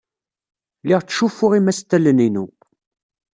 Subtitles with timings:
[0.83, 2.45] Lliɣ ttcuffuɣ imastalen-inu.